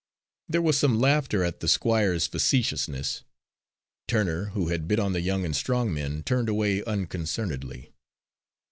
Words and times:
There 0.49 0.63
was 0.63 0.79
some 0.79 0.99
laughter 0.99 1.43
at 1.43 1.59
the 1.59 1.67
Squire's 1.67 2.25
facetiousness. 2.25 3.21
Turner, 4.07 4.45
who 4.45 4.69
had 4.69 4.87
bid 4.87 4.99
on 4.99 5.13
the 5.13 5.21
young 5.21 5.45
and 5.45 5.55
strong 5.55 5.93
men, 5.93 6.23
turned 6.23 6.49
away 6.49 6.83
unconcernedly. 6.85 7.91